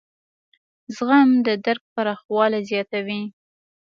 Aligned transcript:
زغم 0.95 1.29
د 1.45 1.47
درک 1.65 1.83
پراخوالی 1.95 2.61
زیاتوي. 2.69 3.21